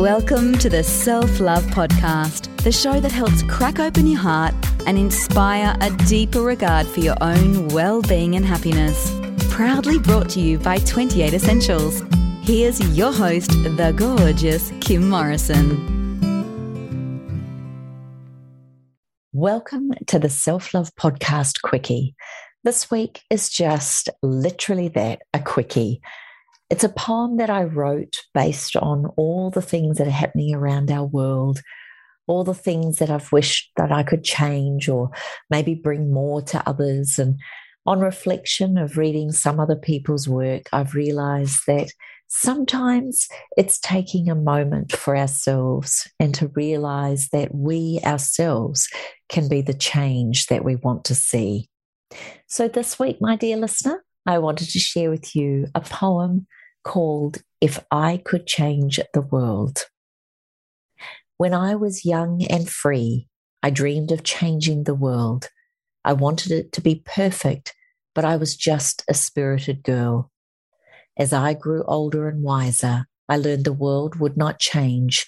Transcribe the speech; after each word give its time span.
Welcome 0.00 0.56
to 0.60 0.70
the 0.70 0.82
Self 0.82 1.40
Love 1.40 1.62
Podcast, 1.64 2.56
the 2.62 2.72
show 2.72 3.00
that 3.00 3.12
helps 3.12 3.42
crack 3.42 3.78
open 3.78 4.06
your 4.06 4.18
heart 4.18 4.54
and 4.86 4.96
inspire 4.96 5.76
a 5.82 5.90
deeper 6.06 6.40
regard 6.40 6.86
for 6.86 7.00
your 7.00 7.18
own 7.20 7.68
well 7.68 8.00
being 8.00 8.34
and 8.34 8.42
happiness. 8.42 9.14
Proudly 9.50 9.98
brought 9.98 10.30
to 10.30 10.40
you 10.40 10.58
by 10.58 10.78
Twenty8 10.78 11.34
Essentials. 11.34 12.02
Here's 12.40 12.80
your 12.96 13.12
host, 13.12 13.50
the 13.50 13.92
gorgeous 13.94 14.72
Kim 14.80 15.06
Morrison. 15.10 15.68
Welcome 19.34 19.90
to 20.06 20.18
the 20.18 20.30
Self 20.30 20.72
Love 20.72 20.94
Podcast 20.94 21.60
Quickie. 21.60 22.14
This 22.64 22.90
week 22.90 23.20
is 23.28 23.50
just 23.50 24.08
literally 24.22 24.88
that 24.88 25.20
a 25.34 25.40
quickie. 25.40 26.00
It's 26.70 26.84
a 26.84 26.88
poem 26.88 27.38
that 27.38 27.50
I 27.50 27.64
wrote 27.64 28.16
based 28.32 28.76
on 28.76 29.06
all 29.16 29.50
the 29.50 29.60
things 29.60 29.98
that 29.98 30.06
are 30.06 30.12
happening 30.12 30.54
around 30.54 30.90
our 30.90 31.04
world, 31.04 31.60
all 32.28 32.44
the 32.44 32.54
things 32.54 32.98
that 32.98 33.10
I've 33.10 33.32
wished 33.32 33.72
that 33.76 33.90
I 33.90 34.04
could 34.04 34.22
change 34.22 34.88
or 34.88 35.10
maybe 35.50 35.74
bring 35.74 36.12
more 36.12 36.40
to 36.42 36.68
others. 36.68 37.18
And 37.18 37.40
on 37.86 37.98
reflection 37.98 38.78
of 38.78 38.96
reading 38.96 39.32
some 39.32 39.58
other 39.58 39.74
people's 39.74 40.28
work, 40.28 40.68
I've 40.72 40.94
realized 40.94 41.62
that 41.66 41.90
sometimes 42.28 43.26
it's 43.56 43.80
taking 43.80 44.30
a 44.30 44.36
moment 44.36 44.92
for 44.92 45.16
ourselves 45.16 46.08
and 46.20 46.32
to 46.36 46.52
realize 46.54 47.30
that 47.32 47.52
we 47.52 47.98
ourselves 48.04 48.88
can 49.28 49.48
be 49.48 49.60
the 49.60 49.74
change 49.74 50.46
that 50.46 50.64
we 50.64 50.76
want 50.76 51.04
to 51.06 51.16
see. 51.16 51.68
So, 52.46 52.68
this 52.68 52.96
week, 52.96 53.16
my 53.20 53.34
dear 53.34 53.56
listener, 53.56 54.04
I 54.24 54.38
wanted 54.38 54.68
to 54.70 54.78
share 54.78 55.10
with 55.10 55.34
you 55.34 55.66
a 55.74 55.80
poem 55.80 56.46
called 56.82 57.38
If 57.60 57.84
I 57.90 58.20
Could 58.24 58.46
Change 58.46 59.00
the 59.14 59.20
World. 59.20 59.86
When 61.36 61.54
I 61.54 61.74
was 61.74 62.04
young 62.04 62.44
and 62.44 62.68
free, 62.68 63.28
I 63.62 63.70
dreamed 63.70 64.12
of 64.12 64.24
changing 64.24 64.84
the 64.84 64.94
world. 64.94 65.48
I 66.04 66.12
wanted 66.12 66.52
it 66.52 66.72
to 66.72 66.80
be 66.80 67.02
perfect, 67.04 67.74
but 68.14 68.24
I 68.24 68.36
was 68.36 68.56
just 68.56 69.04
a 69.08 69.14
spirited 69.14 69.82
girl. 69.82 70.30
As 71.16 71.32
I 71.32 71.54
grew 71.54 71.84
older 71.84 72.28
and 72.28 72.42
wiser, 72.42 73.06
I 73.28 73.36
learned 73.36 73.64
the 73.64 73.72
world 73.72 74.16
would 74.18 74.36
not 74.36 74.58
change. 74.58 75.26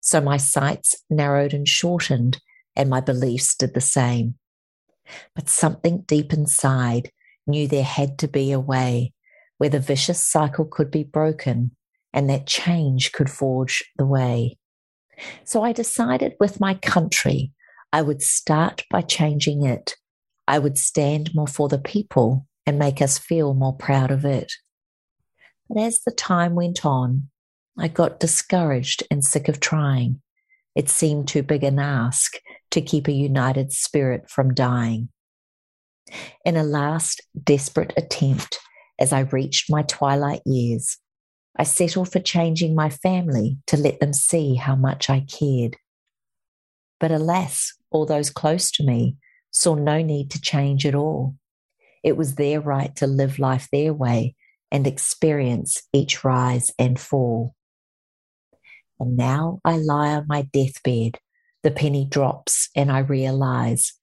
So 0.00 0.20
my 0.20 0.36
sights 0.36 0.94
narrowed 1.08 1.52
and 1.52 1.66
shortened, 1.66 2.40
and 2.76 2.88
my 2.88 3.00
beliefs 3.00 3.54
did 3.54 3.74
the 3.74 3.80
same. 3.80 4.36
But 5.34 5.48
something 5.48 6.02
deep 6.02 6.32
inside 6.32 7.10
knew 7.46 7.66
there 7.66 7.82
had 7.82 8.18
to 8.18 8.28
be 8.28 8.52
a 8.52 8.60
way 8.60 9.12
where 9.60 9.68
the 9.68 9.78
vicious 9.78 10.26
cycle 10.26 10.64
could 10.64 10.90
be 10.90 11.04
broken 11.04 11.70
and 12.14 12.30
that 12.30 12.46
change 12.46 13.12
could 13.12 13.28
forge 13.28 13.84
the 13.98 14.06
way. 14.06 14.56
So 15.44 15.62
I 15.62 15.72
decided 15.72 16.32
with 16.40 16.60
my 16.60 16.72
country, 16.72 17.52
I 17.92 18.00
would 18.00 18.22
start 18.22 18.84
by 18.90 19.02
changing 19.02 19.66
it. 19.66 19.96
I 20.48 20.58
would 20.58 20.78
stand 20.78 21.34
more 21.34 21.46
for 21.46 21.68
the 21.68 21.78
people 21.78 22.46
and 22.64 22.78
make 22.78 23.02
us 23.02 23.18
feel 23.18 23.52
more 23.52 23.76
proud 23.76 24.10
of 24.10 24.24
it. 24.24 24.50
But 25.68 25.82
as 25.82 26.00
the 26.06 26.10
time 26.10 26.54
went 26.54 26.86
on, 26.86 27.28
I 27.78 27.88
got 27.88 28.18
discouraged 28.18 29.02
and 29.10 29.22
sick 29.22 29.46
of 29.46 29.60
trying. 29.60 30.22
It 30.74 30.88
seemed 30.88 31.28
too 31.28 31.42
big 31.42 31.64
an 31.64 31.78
ask 31.78 32.32
to 32.70 32.80
keep 32.80 33.08
a 33.08 33.12
united 33.12 33.74
spirit 33.74 34.30
from 34.30 34.54
dying. 34.54 35.10
In 36.46 36.56
a 36.56 36.64
last 36.64 37.20
desperate 37.44 37.92
attempt, 37.98 38.58
as 39.00 39.12
I 39.12 39.20
reached 39.20 39.70
my 39.70 39.82
twilight 39.82 40.42
years. 40.44 40.98
I 41.56 41.64
settled 41.64 42.12
for 42.12 42.20
changing 42.20 42.74
my 42.74 42.90
family 42.90 43.58
to 43.66 43.76
let 43.76 43.98
them 43.98 44.12
see 44.12 44.54
how 44.54 44.76
much 44.76 45.10
I 45.10 45.20
cared. 45.20 45.76
But 47.00 47.10
alas, 47.10 47.72
all 47.90 48.06
those 48.06 48.30
close 48.30 48.70
to 48.72 48.84
me 48.84 49.16
saw 49.50 49.74
no 49.74 50.02
need 50.02 50.30
to 50.30 50.40
change 50.40 50.86
at 50.86 50.94
all. 50.94 51.34
It 52.04 52.16
was 52.16 52.36
their 52.36 52.60
right 52.60 52.94
to 52.96 53.06
live 53.06 53.38
life 53.38 53.68
their 53.72 53.92
way 53.92 54.36
and 54.70 54.86
experience 54.86 55.82
each 55.92 56.22
rise 56.22 56.72
and 56.78 56.98
fall. 57.00 57.54
And 59.00 59.16
now 59.16 59.60
I 59.64 59.78
lie 59.78 60.14
on 60.14 60.26
my 60.28 60.42
deathbed, 60.52 61.18
the 61.62 61.70
penny 61.70 62.04
drops, 62.04 62.68
and 62.76 62.92
I 62.92 63.00
realize 63.00 63.94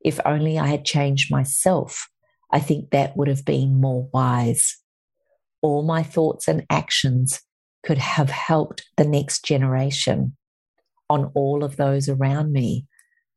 if 0.00 0.20
only 0.24 0.58
I 0.58 0.68
had 0.68 0.84
changed 0.84 1.32
myself, 1.32 2.08
I 2.50 2.60
think 2.60 2.90
that 2.90 3.16
would 3.16 3.28
have 3.28 3.44
been 3.44 3.80
more 3.80 4.08
wise. 4.12 4.76
All 5.62 5.82
my 5.82 6.02
thoughts 6.02 6.48
and 6.48 6.64
actions 6.70 7.40
could 7.84 7.98
have 7.98 8.30
helped 8.30 8.84
the 8.96 9.04
next 9.04 9.44
generation. 9.44 10.36
On 11.08 11.30
all 11.34 11.64
of 11.64 11.76
those 11.76 12.08
around 12.08 12.52
me, 12.52 12.86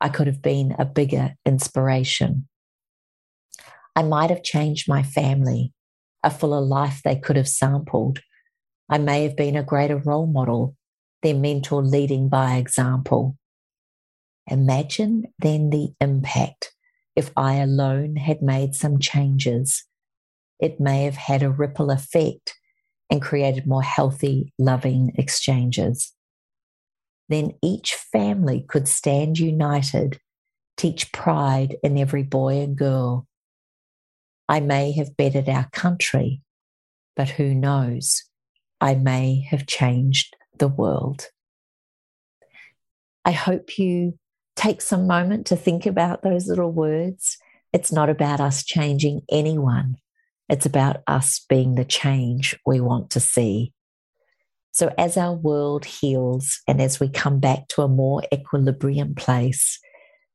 I 0.01 0.09
could 0.09 0.27
have 0.27 0.41
been 0.41 0.75
a 0.79 0.85
bigger 0.85 1.35
inspiration. 1.45 2.47
I 3.95 4.03
might 4.03 4.29
have 4.29 4.43
changed 4.43 4.87
my 4.87 5.03
family, 5.03 5.73
a 6.23 6.29
fuller 6.29 6.61
life 6.61 7.01
they 7.03 7.15
could 7.15 7.35
have 7.35 7.49
sampled. 7.49 8.19
I 8.89 8.97
may 8.97 9.23
have 9.23 9.35
been 9.35 9.55
a 9.55 9.63
greater 9.63 9.97
role 9.97 10.27
model, 10.27 10.75
their 11.21 11.35
mentor 11.35 11.83
leading 11.83 12.29
by 12.29 12.55
example. 12.55 13.37
Imagine 14.47 15.25
then 15.37 15.69
the 15.69 15.93
impact 15.99 16.73
if 17.15 17.31
I 17.35 17.55
alone 17.55 18.15
had 18.15 18.41
made 18.41 18.75
some 18.75 18.99
changes, 18.99 19.83
it 20.59 20.79
may 20.79 21.03
have 21.03 21.15
had 21.15 21.43
a 21.43 21.49
ripple 21.49 21.89
effect 21.89 22.55
and 23.09 23.21
created 23.21 23.65
more 23.65 23.83
healthy, 23.83 24.53
loving 24.59 25.11
exchanges. 25.15 26.13
Then 27.27 27.53
each 27.63 27.95
family 27.95 28.65
could 28.67 28.87
stand 28.87 29.39
united, 29.39 30.19
teach 30.77 31.11
pride 31.11 31.77
in 31.83 31.97
every 31.97 32.23
boy 32.23 32.59
and 32.59 32.75
girl. 32.75 33.27
I 34.47 34.59
may 34.59 34.91
have 34.93 35.17
bettered 35.17 35.49
our 35.49 35.69
country, 35.71 36.41
but 37.15 37.29
who 37.29 37.53
knows? 37.53 38.23
I 38.81 38.95
may 38.95 39.41
have 39.49 39.67
changed 39.67 40.35
the 40.57 40.67
world. 40.67 41.27
I 43.25 43.31
hope 43.31 43.77
you 43.77 44.18
take 44.59 44.81
some 44.81 45.07
moment 45.07 45.47
to 45.47 45.55
think 45.55 45.85
about 45.85 46.21
those 46.21 46.47
little 46.47 46.71
words. 46.71 47.37
It's 47.71 47.93
not 47.93 48.09
about 48.09 48.41
us 48.41 48.63
changing 48.63 49.21
anyone, 49.31 49.95
it's 50.49 50.65
about 50.65 50.97
us 51.07 51.45
being 51.47 51.75
the 51.75 51.85
change 51.85 52.59
we 52.65 52.81
want 52.81 53.09
to 53.11 53.19
see. 53.19 53.73
So, 54.71 54.93
as 54.97 55.15
our 55.15 55.33
world 55.33 55.85
heals 55.85 56.59
and 56.67 56.81
as 56.81 56.99
we 56.99 57.09
come 57.09 57.39
back 57.39 57.67
to 57.69 57.83
a 57.83 57.87
more 57.87 58.23
equilibrium 58.33 59.15
place, 59.15 59.79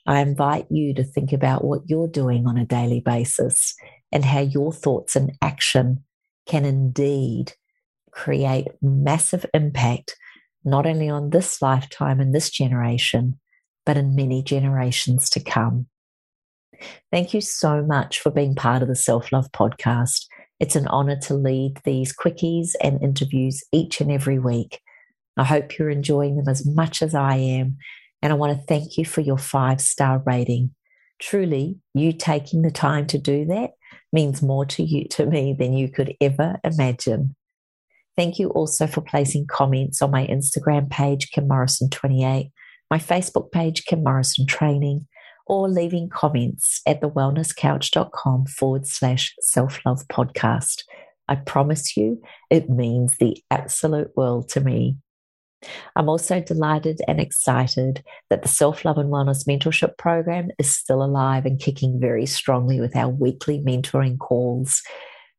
I 0.06 0.20
invite 0.20 0.66
you 0.70 0.94
to 0.94 1.04
think 1.04 1.32
about 1.32 1.64
what 1.64 1.82
you're 1.86 2.08
doing 2.08 2.46
on 2.46 2.56
a 2.56 2.66
daily 2.66 3.00
basis 3.00 3.74
and 4.10 4.24
how 4.24 4.40
your 4.40 4.72
thoughts 4.72 5.16
and 5.16 5.32
action 5.42 6.04
can 6.46 6.64
indeed 6.64 7.52
create 8.10 8.68
massive 8.80 9.44
impact, 9.52 10.16
not 10.64 10.86
only 10.86 11.08
on 11.10 11.30
this 11.30 11.60
lifetime 11.60 12.20
and 12.20 12.34
this 12.34 12.50
generation, 12.50 13.38
but 13.86 13.96
in 13.96 14.14
many 14.14 14.42
generations 14.42 15.28
to 15.30 15.40
come. 15.40 15.86
Thank 17.10 17.34
you 17.34 17.40
so 17.40 17.82
much 17.82 18.20
for 18.20 18.30
being 18.30 18.54
part 18.54 18.82
of 18.82 18.88
the 18.88 18.96
Self 18.96 19.32
Love 19.32 19.50
Podcast. 19.52 20.26
It's 20.60 20.76
an 20.76 20.86
honor 20.88 21.18
to 21.22 21.34
lead 21.34 21.80
these 21.84 22.14
quickies 22.14 22.70
and 22.80 23.02
interviews 23.02 23.62
each 23.72 24.00
and 24.00 24.10
every 24.10 24.38
week. 24.38 24.80
I 25.36 25.44
hope 25.44 25.78
you're 25.78 25.90
enjoying 25.90 26.36
them 26.36 26.48
as 26.48 26.66
much 26.66 27.02
as 27.02 27.14
I 27.14 27.36
am. 27.36 27.76
And 28.22 28.32
I 28.32 28.36
want 28.36 28.56
to 28.56 28.66
thank 28.66 28.96
you 28.96 29.04
for 29.04 29.20
your 29.20 29.38
five 29.38 29.80
star 29.80 30.22
rating. 30.24 30.74
Truly, 31.20 31.76
you 31.92 32.12
taking 32.12 32.62
the 32.62 32.70
time 32.70 33.06
to 33.08 33.18
do 33.18 33.44
that 33.46 33.70
means 34.12 34.42
more 34.42 34.64
to 34.66 34.82
you 34.82 35.06
to 35.08 35.26
me 35.26 35.54
than 35.58 35.72
you 35.72 35.88
could 35.88 36.14
ever 36.20 36.58
imagine. 36.64 37.34
Thank 38.16 38.38
you 38.38 38.50
also 38.50 38.86
for 38.86 39.00
placing 39.00 39.46
comments 39.46 40.00
on 40.00 40.12
my 40.12 40.26
Instagram 40.26 40.88
page, 40.88 41.30
Kim 41.32 41.48
Morrison28, 41.48 42.52
my 42.94 42.98
Facebook 43.00 43.50
page, 43.50 43.86
Kim 43.86 44.04
Morrison 44.04 44.46
Training, 44.46 45.08
or 45.46 45.68
leaving 45.68 46.08
comments 46.08 46.80
at 46.86 47.00
thewellnesscouch.com 47.00 48.46
forward 48.46 48.86
slash 48.86 49.34
self 49.40 49.80
love 49.84 50.06
podcast. 50.06 50.84
I 51.26 51.34
promise 51.34 51.96
you, 51.96 52.22
it 52.50 52.70
means 52.70 53.16
the 53.16 53.36
absolute 53.50 54.12
world 54.16 54.48
to 54.50 54.60
me. 54.60 54.96
I'm 55.96 56.08
also 56.08 56.38
delighted 56.38 57.00
and 57.08 57.18
excited 57.20 58.04
that 58.30 58.42
the 58.42 58.48
Self 58.48 58.84
Love 58.84 58.98
and 58.98 59.10
Wellness 59.10 59.44
Mentorship 59.44 59.98
Program 59.98 60.50
is 60.60 60.72
still 60.72 61.02
alive 61.02 61.46
and 61.46 61.58
kicking 61.58 61.98
very 61.98 62.26
strongly 62.26 62.80
with 62.80 62.94
our 62.94 63.08
weekly 63.08 63.58
mentoring 63.58 64.20
calls. 64.20 64.82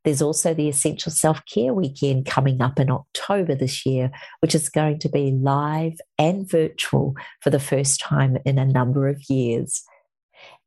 There's 0.05 0.21
also 0.21 0.53
the 0.53 0.69
Essential 0.69 1.11
Self 1.11 1.41
Care 1.47 1.73
Weekend 1.73 2.27
coming 2.27 2.61
up 2.61 2.79
in 2.79 2.91
October 2.91 3.55
this 3.55 3.85
year, 3.85 4.11
which 4.39 4.53
is 4.53 4.69
going 4.69 4.99
to 4.99 5.09
be 5.09 5.31
live 5.31 5.99
and 6.19 6.49
virtual 6.49 7.15
for 7.41 7.49
the 7.49 7.59
first 7.59 7.99
time 7.99 8.37
in 8.45 8.59
a 8.59 8.65
number 8.65 9.07
of 9.07 9.21
years. 9.27 9.83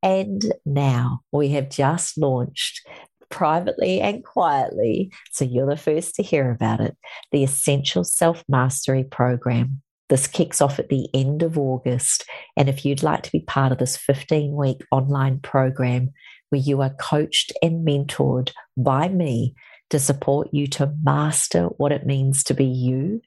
And 0.03 0.43
now 0.67 1.21
we 1.33 1.51
have 1.51 1.71
just 1.71 2.19
launched 2.19 2.87
privately 3.31 4.01
and 4.01 4.25
quietly, 4.25 5.13
so 5.31 5.45
you're 5.45 5.69
the 5.69 5.77
first 5.77 6.17
to 6.17 6.23
hear 6.23 6.51
about 6.51 6.81
it, 6.81 6.97
the 7.31 7.45
Essential 7.45 8.03
Self 8.03 8.43
Mastery 8.49 9.05
Program. 9.05 9.83
This 10.09 10.27
kicks 10.27 10.61
off 10.61 10.79
at 10.79 10.89
the 10.89 11.07
end 11.15 11.43
of 11.43 11.59
August. 11.59 12.25
And 12.57 12.69
if 12.69 12.85
you'd 12.85 13.03
like 13.03 13.23
to 13.25 13.33
be 13.33 13.41
part 13.41 13.73
of 13.73 13.79
this 13.79 13.97
15 13.97 14.57
week 14.57 14.81
online 14.91 15.39
program 15.41 16.11
where 16.51 16.61
you 16.61 16.81
are 16.83 16.95
coached 16.95 17.53
and 17.63 17.87
mentored 17.87 18.53
by 18.77 19.09
me 19.09 19.55
to 19.91 19.99
support 19.99 20.49
you 20.53 20.67
to 20.67 20.93
master 21.03 21.65
what 21.77 21.93
it 21.93 22.07
means 22.07 22.45
to 22.45 22.55
be 22.55 22.67
you, 22.67 23.21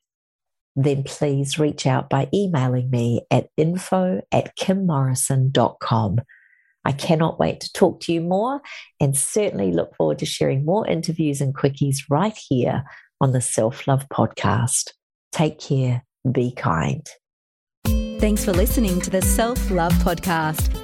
then 0.76 1.04
please 1.04 1.60
reach 1.60 1.86
out 1.86 2.10
by 2.10 2.30
emailing 2.34 2.90
me 2.90 3.22
at 3.30 3.50
info 3.58 4.22
at 4.32 4.56
kimmorrison.com. 4.58 6.20
I 6.84 6.92
cannot 6.92 7.40
wait 7.40 7.60
to 7.62 7.74
talk 7.74 8.02
to 8.02 8.14
you 8.14 8.22
more 8.22 8.62
and 9.00 9.16
certainly 9.16 9.72
look 9.72 9.96
forward 9.96 10.20
to 10.20 10.26
sharing 10.26 10.66
more 10.66 10.88
interviews 10.88 11.42
and 11.42 11.54
quickies 11.54 11.98
right 12.10 12.38
here 12.50 12.84
on 13.20 13.34
the 13.34 13.42
Self 13.42 13.88
Love 13.88 14.08
Podcast. 14.10 14.92
Take 15.32 15.60
care. 15.60 16.04
Be 16.30 16.52
kind. 16.52 17.08
Thanks 18.20 18.46
for 18.46 18.52
listening 18.52 19.02
to 19.02 19.10
the 19.10 19.22
Self 19.22 19.70
Love 19.72 19.94
Podcast. 19.94 20.81